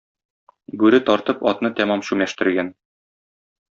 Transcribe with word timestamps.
Бүре 0.83 0.99
тартып 1.09 1.43
атны 1.51 1.71
тәмам 1.81 2.03
чүмәштергән. 2.09 2.73